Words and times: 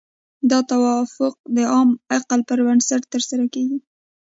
دا 0.49 0.59
توافق 0.71 1.33
د 1.55 1.57
عام 1.73 1.89
عقل 2.17 2.39
پر 2.47 2.59
بنسټ 2.65 3.01
ترسره 3.13 3.45
کیږي. 3.53 3.77